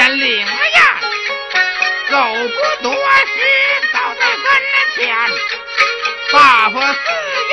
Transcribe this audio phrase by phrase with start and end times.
[0.00, 0.98] 便领了呀，
[2.08, 2.98] 走不多时，
[3.92, 4.44] 到在跟
[4.94, 5.14] 前，
[6.32, 6.86] 大佛寺
[7.50, 7.52] 院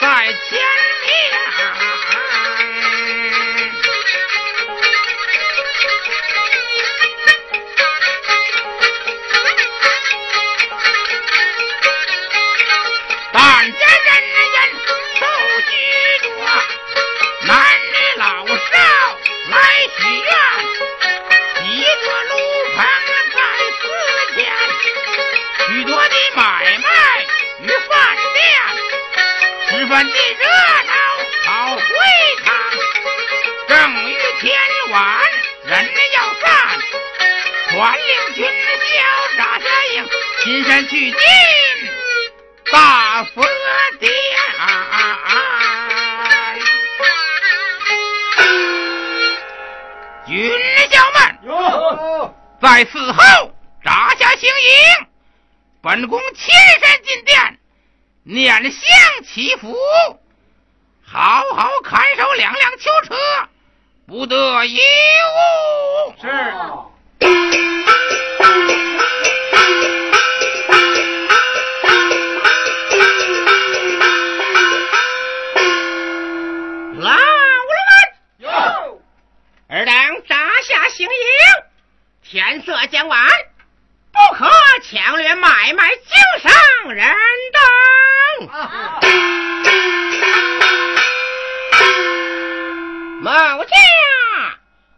[0.00, 0.06] 在
[0.48, 0.60] 前
[1.02, 1.89] 面。
[40.86, 41.18] 去进
[42.72, 43.42] 大佛
[43.98, 44.10] 殿，
[50.26, 50.50] 军
[50.90, 51.20] 校们
[52.60, 53.22] 在寺后
[53.84, 55.06] 扎下行营。
[55.82, 57.58] 本宫亲身进殿
[58.22, 58.72] 念香
[59.24, 59.76] 祈福，
[61.04, 63.16] 好好看守两辆囚车，
[64.06, 64.80] 不得有
[65.36, 65.38] 误。
[66.20, 66.28] 是。
[79.80, 81.14] 二两扎下行营
[82.20, 83.26] 天色将晚
[84.12, 84.46] 不可
[84.82, 86.04] 强掠买卖经
[86.42, 87.16] 商人
[87.54, 87.62] 等
[93.22, 93.30] 某
[93.64, 93.74] 家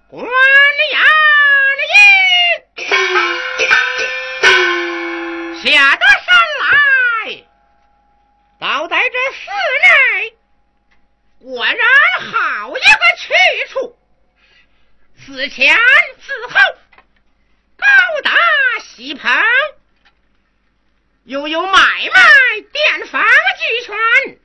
[0.08, 0.26] 官
[0.90, 0.98] 衙
[5.62, 6.66] 下得山来。
[8.58, 9.46] 倒在这寺
[9.84, 10.34] 内
[11.38, 11.78] 果然
[12.32, 12.80] 好一个
[13.16, 13.32] 去
[13.72, 14.01] 处。
[15.24, 15.72] 此前
[16.20, 16.58] 此后
[17.76, 17.86] 高
[18.24, 18.36] 达
[18.84, 19.30] 喜棚
[21.24, 23.24] 又有买卖店房
[23.58, 24.40] 俱全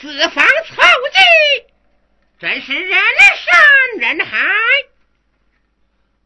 [0.00, 0.82] 此房凑
[1.12, 1.72] 近
[2.40, 2.98] 真是人
[3.36, 4.44] 山人海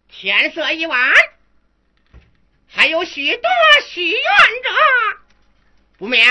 [0.08, 1.12] 天色已晚
[2.66, 3.50] 还有许多
[3.90, 4.70] 许愿者
[5.98, 6.26] 不免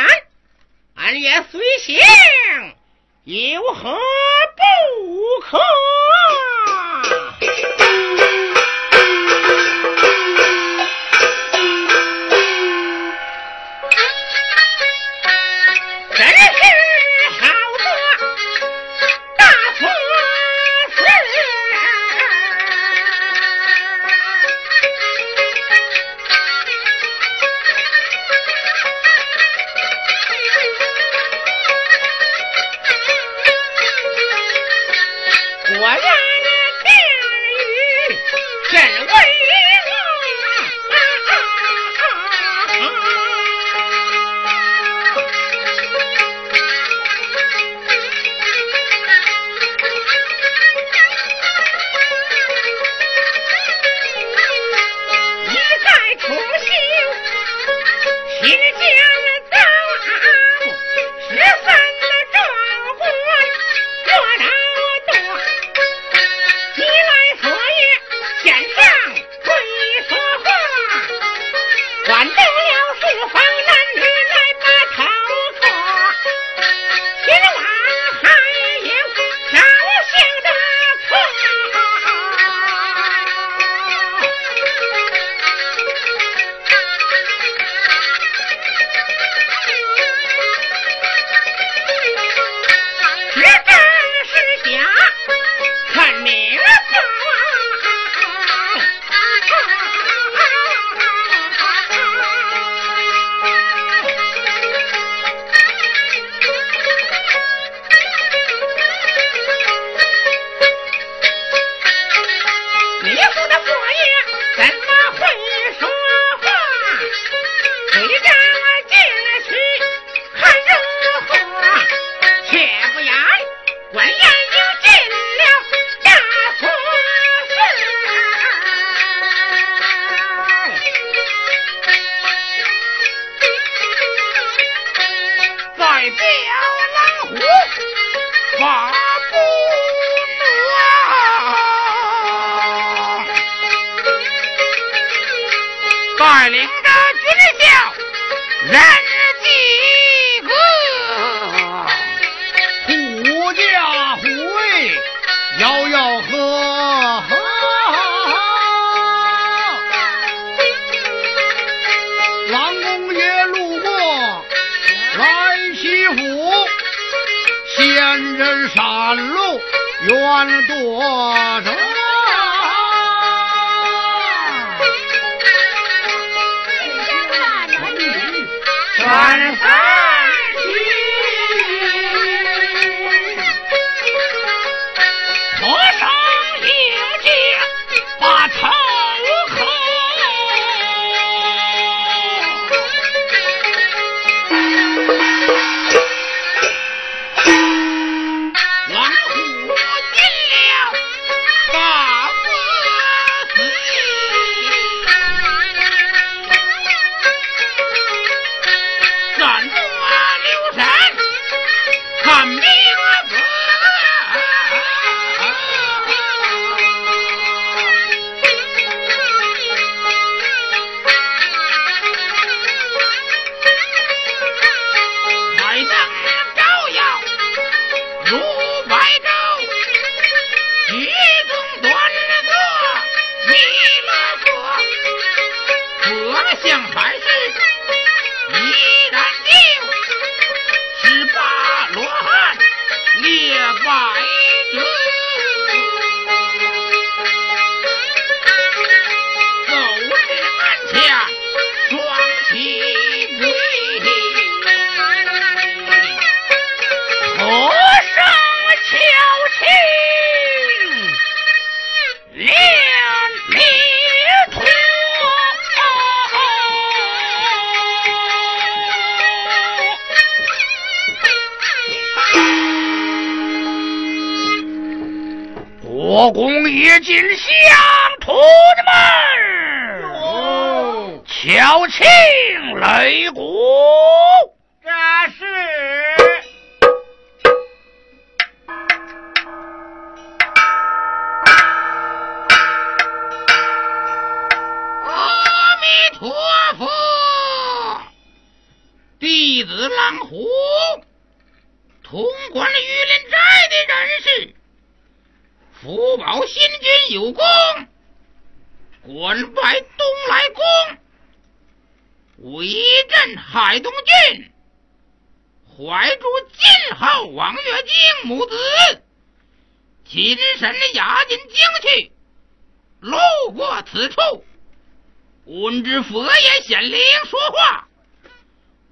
[0.95, 2.78] 俺也随行
[3.29, 3.93] 有何
[4.55, 5.59] 不可？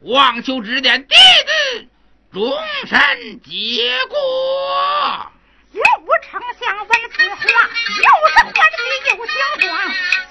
[0.08, 1.88] 望求指点弟子，
[2.32, 2.50] 终
[2.86, 5.32] 身结果。
[5.74, 9.36] 武丞相闻此话，又是欢喜又心
[9.70, 9.70] 慌，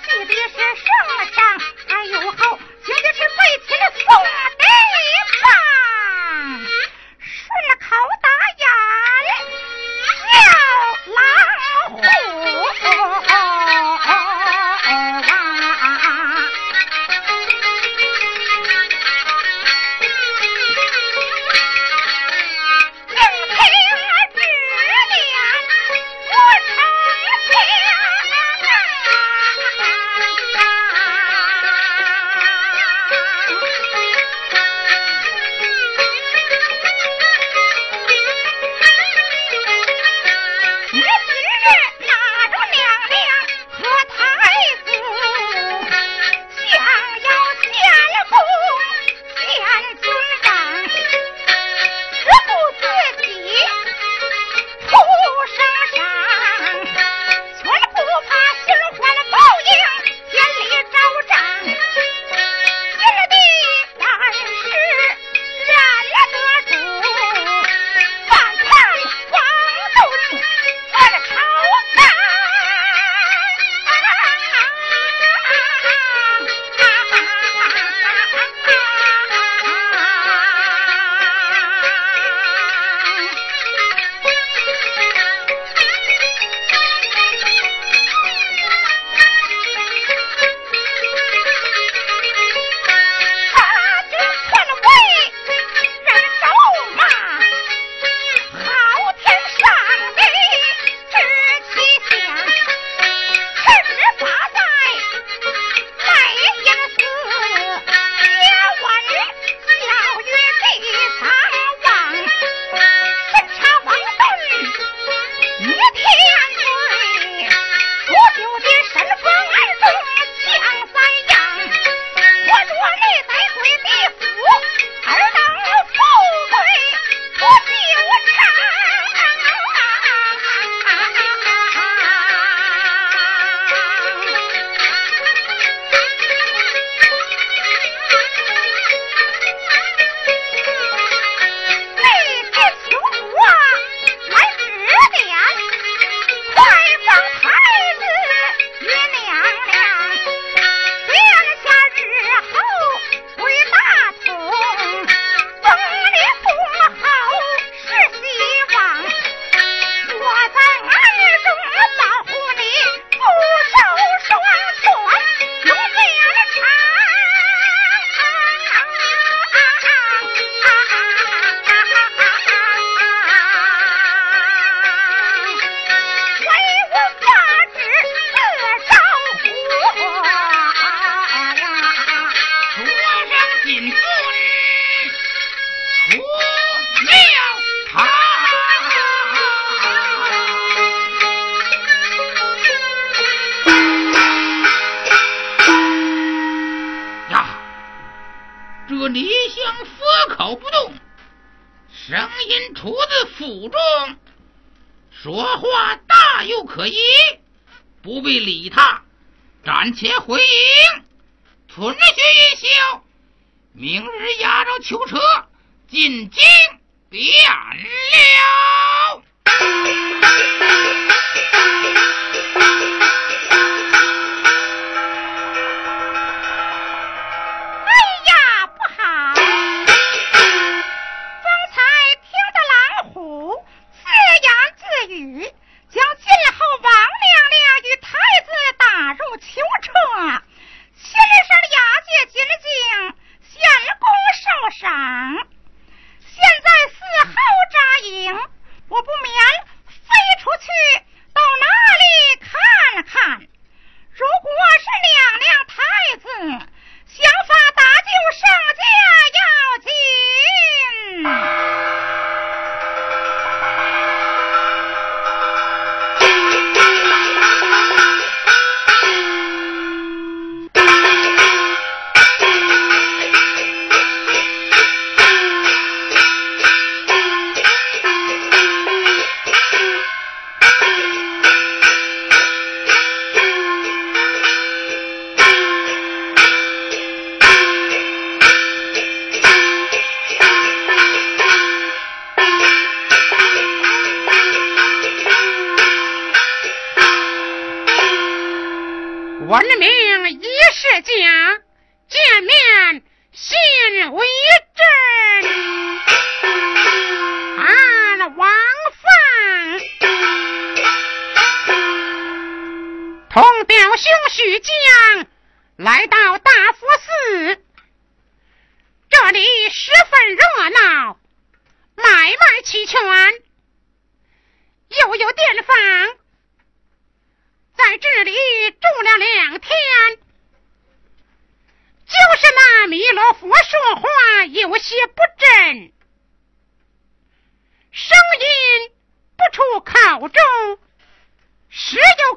[0.02, 0.88] 气的是圣
[1.34, 1.36] 上
[1.88, 4.02] 还有好，接的是背起了宋
[4.56, 4.64] 地
[5.42, 5.44] 方，
[7.20, 7.28] 顺
[7.78, 7.84] 口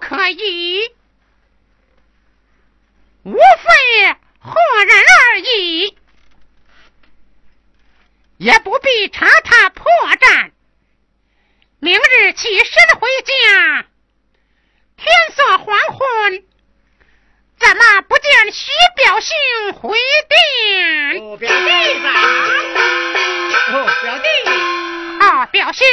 [0.09, 0.89] 可以，
[3.21, 3.39] 无非
[4.39, 5.95] 何人而已，
[8.37, 9.85] 也不必查他破
[10.19, 10.49] 绽。
[11.77, 12.65] 明日起身
[12.99, 13.85] 回家。
[14.97, 16.43] 天色黄昏，
[17.59, 19.95] 怎么不见徐表兄回
[20.27, 21.21] 殿？
[21.21, 21.67] 哦，表弟
[22.01, 22.09] 在。
[23.73, 24.27] 哦，表弟。
[25.21, 25.87] 哦，表兄，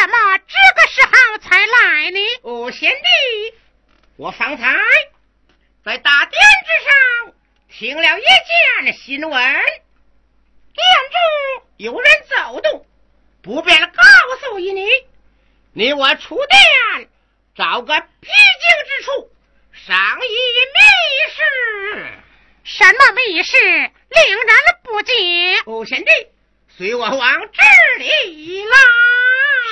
[0.00, 2.20] 怎么这个时候才来呢？
[2.42, 3.54] 哦，贤弟，
[4.16, 4.78] 我方才
[5.84, 7.34] 在大殿之上
[7.68, 12.86] 听了一件新闻，殿中有人走动，
[13.42, 14.02] 不便告
[14.40, 14.86] 诉于你，
[15.72, 17.08] 你我出殿。
[17.56, 19.32] 找个僻静之处，
[19.72, 20.28] 商议
[20.76, 20.78] 密
[21.34, 21.42] 事。
[22.62, 23.56] 什么密事？
[23.58, 25.12] 令人不解。
[25.66, 26.10] 哦，贤弟，
[26.68, 28.76] 随我往这里来。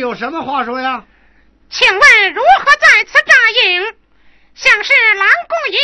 [0.00, 1.04] 有什么话说呀？
[1.68, 3.34] 请问如何在此扎
[3.64, 3.94] 营？
[4.54, 5.78] 想是郎公爷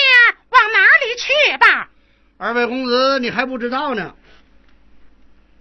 [0.51, 1.89] 往哪里去吧？
[2.39, 4.15] 二位公子，你还不知道呢。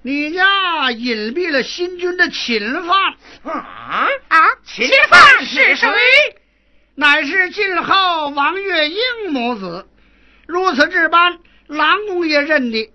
[0.01, 3.15] 你家隐蔽了新军的秦犯。
[3.43, 4.39] 啊啊！
[4.65, 5.87] 秦犯是谁？
[6.95, 8.97] 乃是晋号王月英
[9.31, 9.87] 母子。
[10.47, 12.91] 如此这般，郎公爷认的，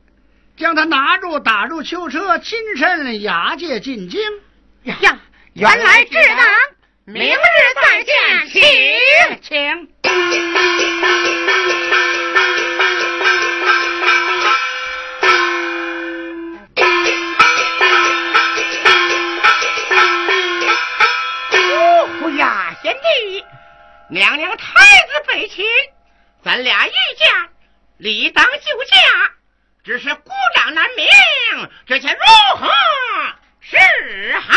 [0.57, 4.21] 将他拿住，打入囚车，亲身押解进京。
[4.83, 5.21] 呀。
[5.61, 6.47] 原来志当
[7.05, 7.39] 明日
[7.83, 8.63] 再见请。
[9.43, 9.89] 请。
[22.23, 23.45] 乌呀贤弟
[24.09, 25.63] 娘娘太子北齐
[26.43, 27.51] 咱俩一家
[27.99, 28.97] 理当救驾
[29.85, 31.07] 只是孤掌难鸣
[31.85, 32.67] 这下如何
[33.61, 33.77] 是
[34.39, 34.57] 好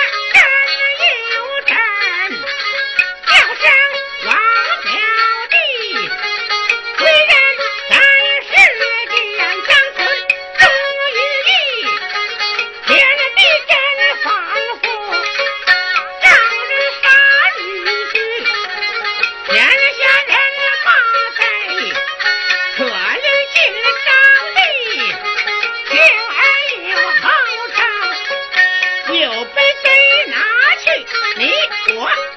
[32.01, 32.30] 我。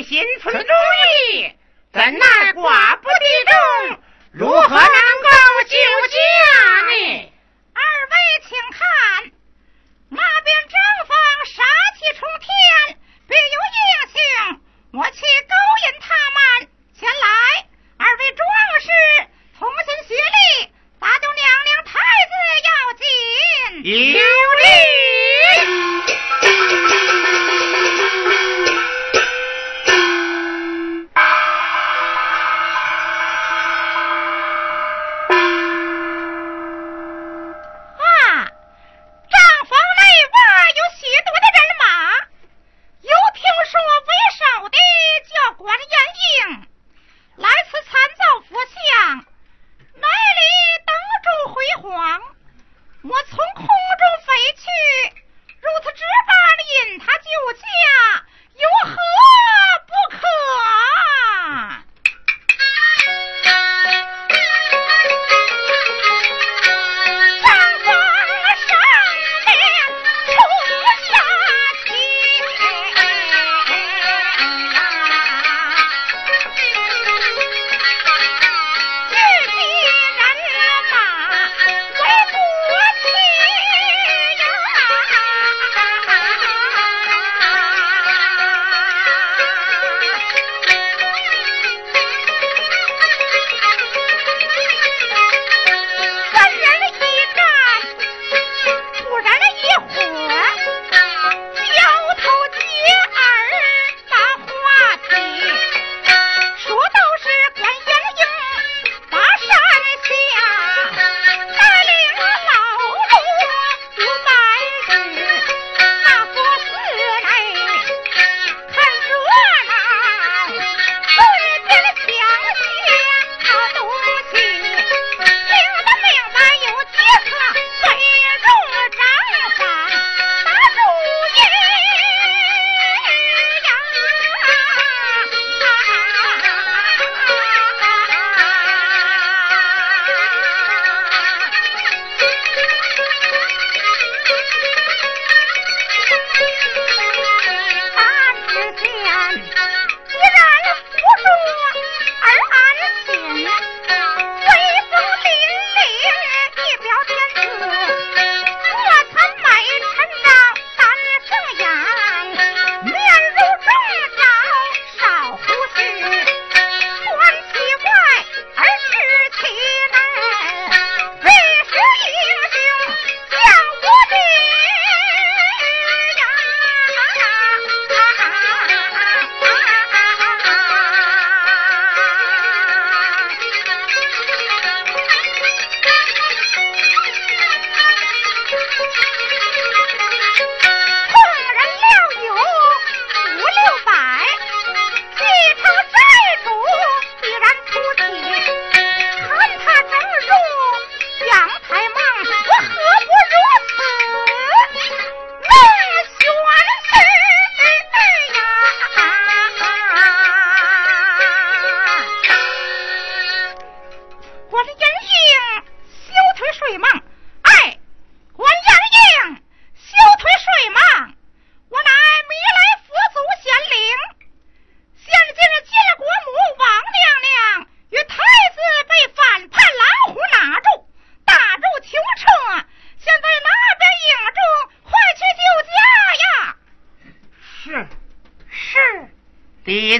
[0.00, 0.24] recién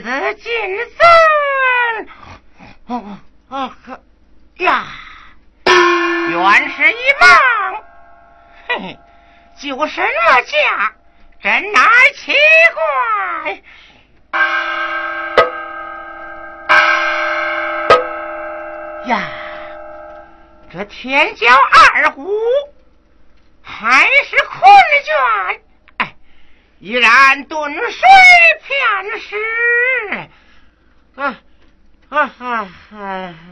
[0.01, 0.51] 子进
[0.97, 2.07] 山。
[2.87, 4.01] 哦哦呵
[4.59, 4.87] 呀，
[5.65, 7.29] 原是一梦。
[8.69, 8.99] 嘿嘿，
[9.59, 10.93] 就什么价，
[11.43, 11.81] 真乃
[12.17, 12.35] 奇
[12.75, 13.63] 怪。
[19.07, 19.29] 呀，
[20.73, 22.31] 这天骄二虎
[23.63, 24.61] 还是困
[25.05, 25.61] 倦，
[25.99, 26.15] 哎，
[26.79, 28.09] 依然顿水
[28.63, 29.37] 偏食。
[32.21, 33.50] ha ha ha.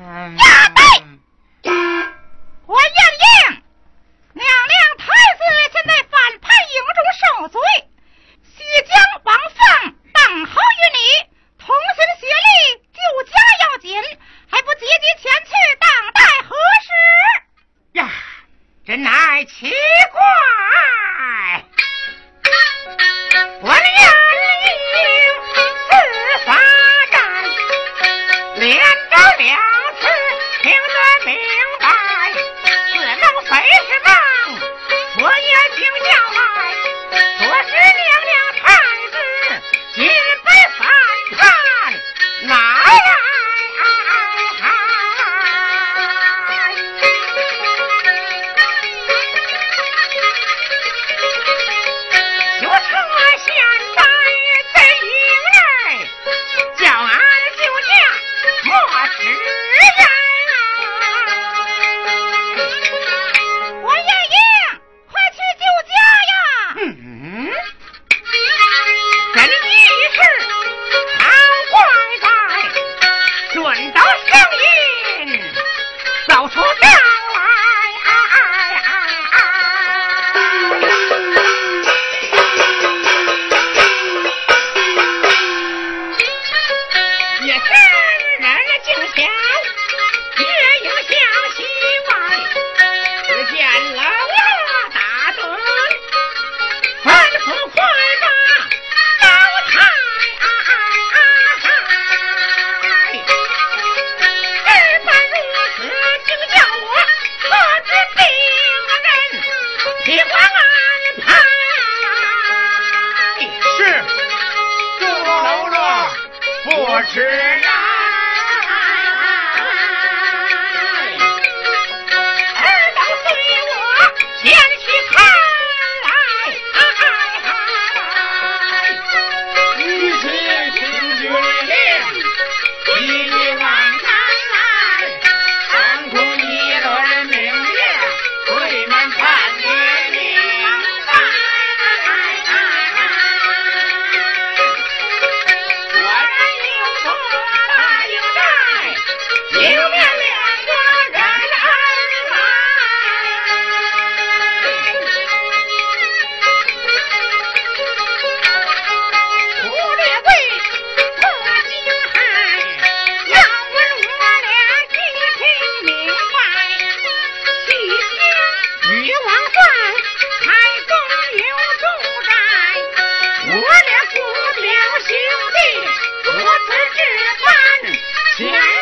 [178.38, 178.77] 行。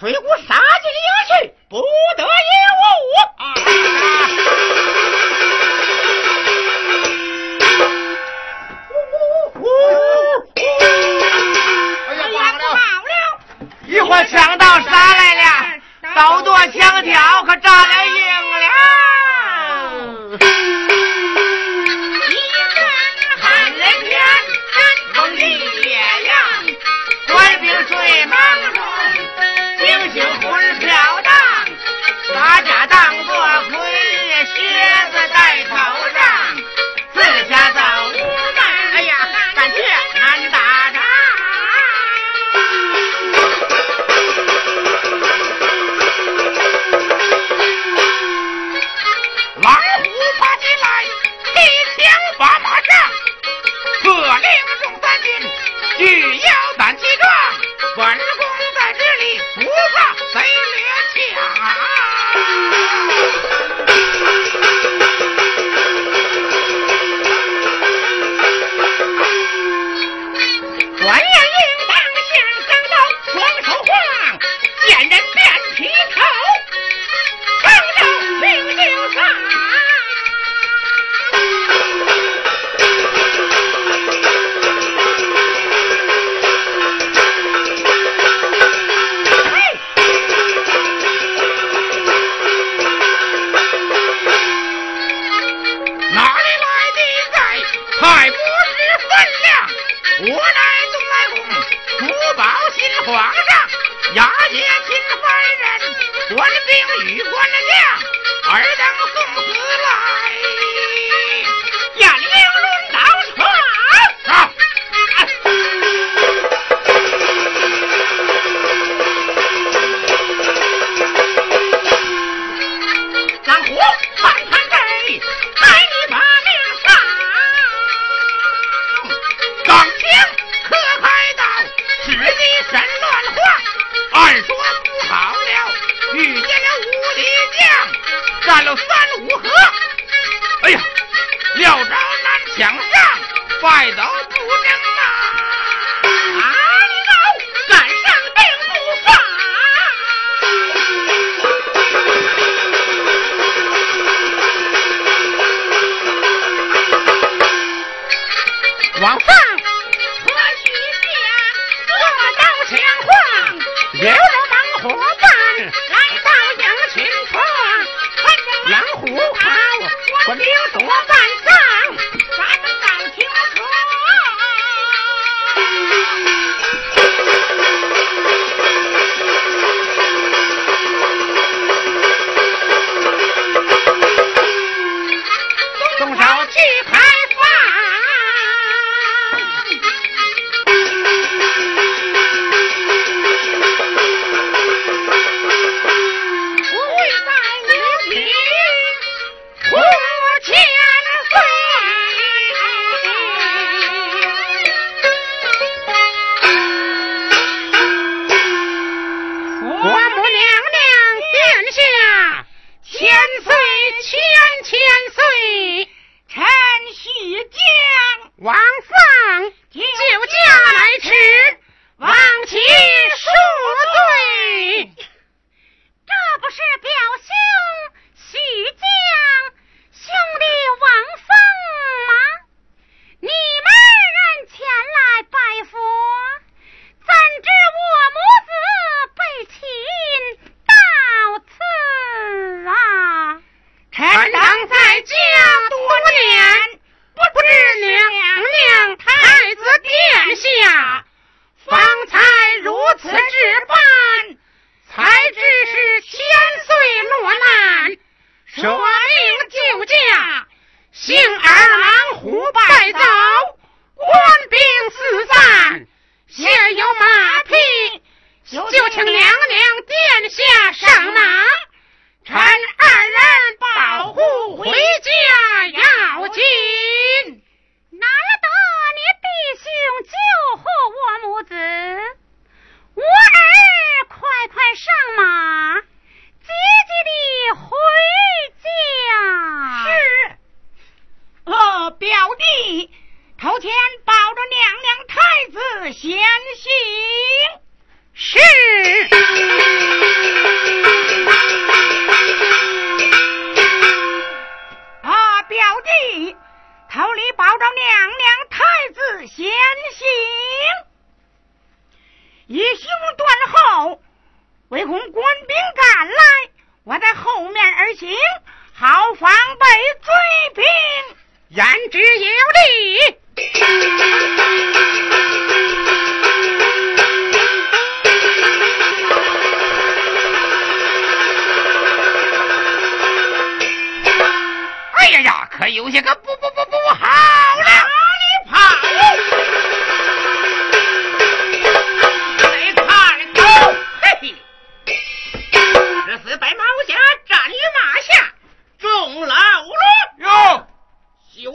[0.00, 0.57] 水浒杀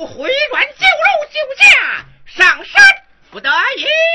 [0.06, 2.84] 回转旧路救驾上山
[3.32, 4.12] 不得已。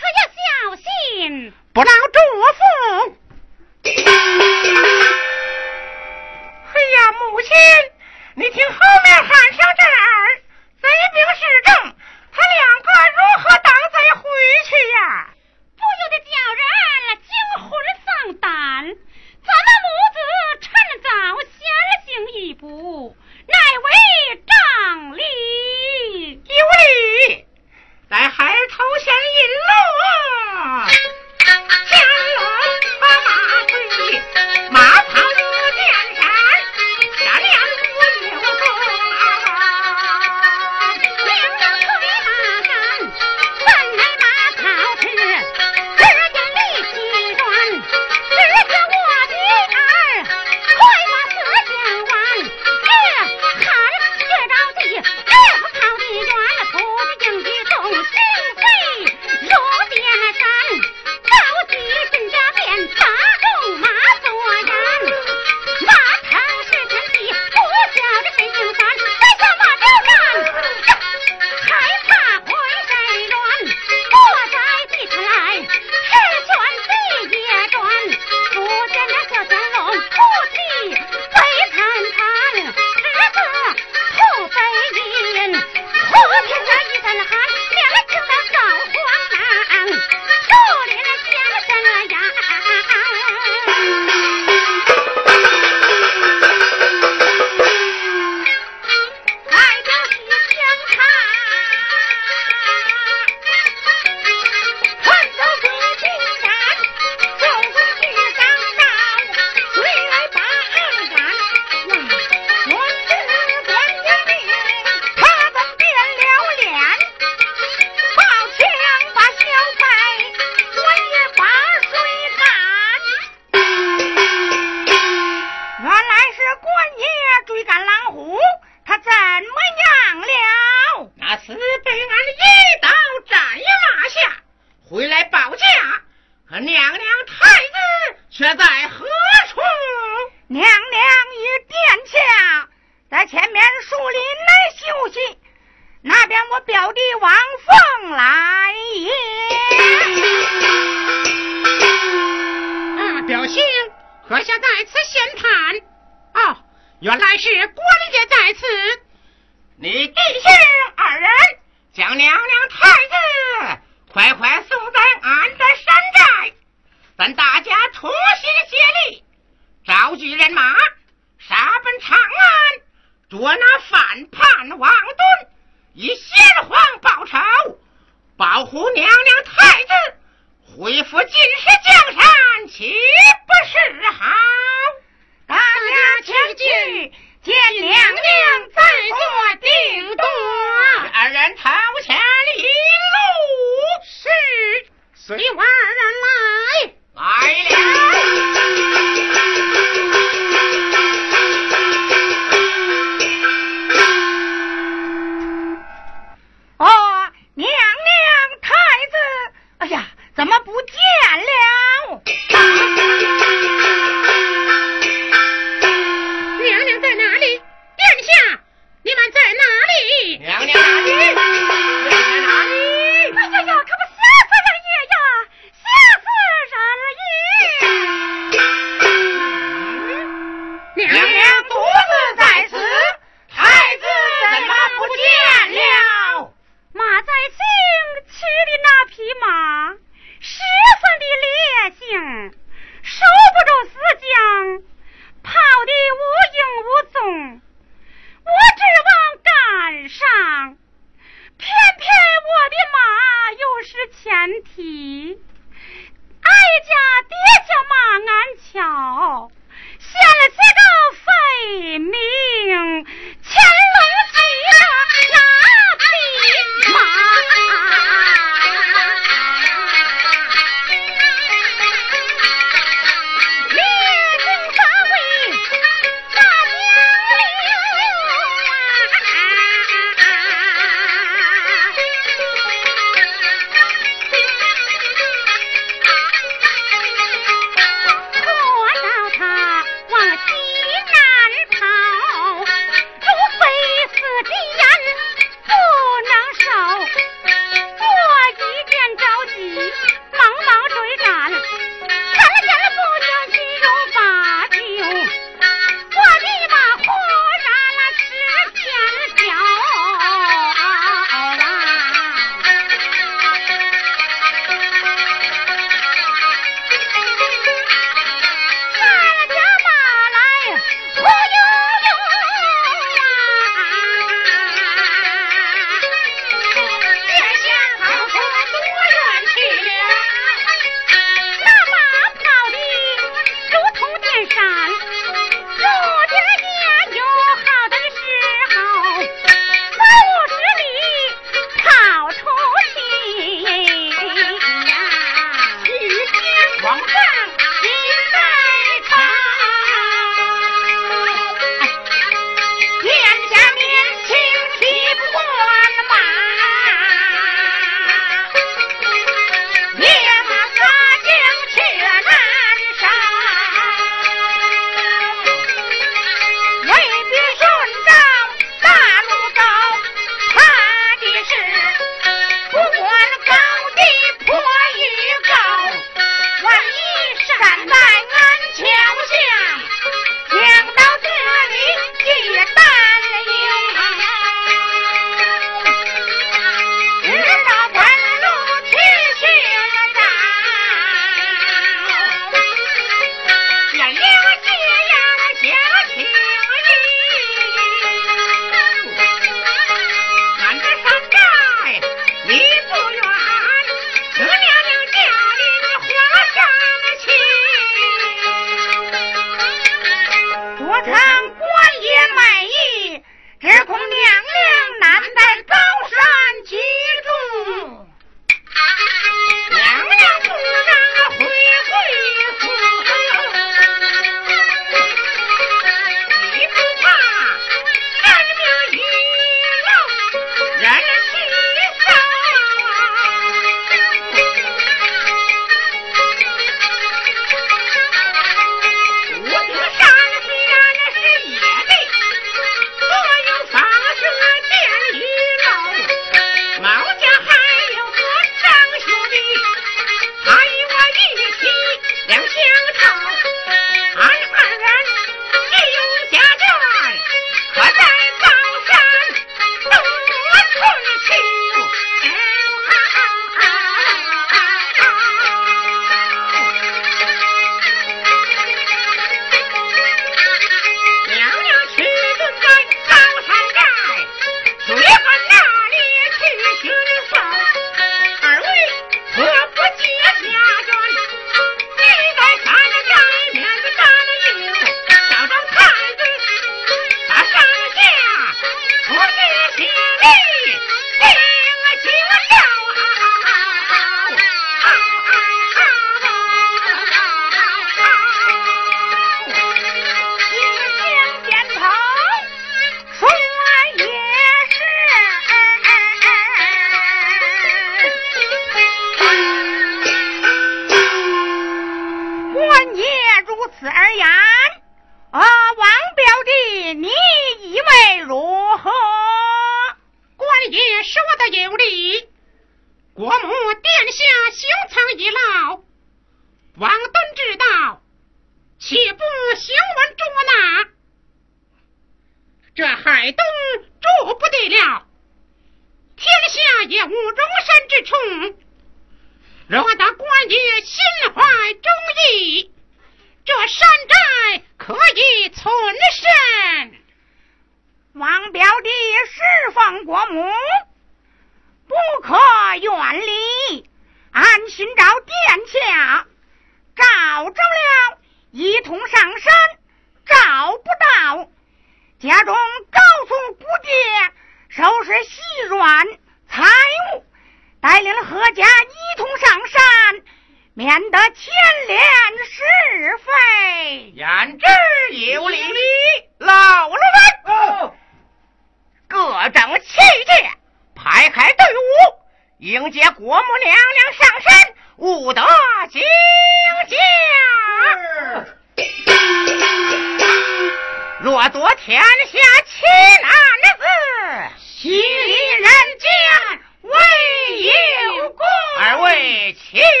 [599.73, 600.00] 生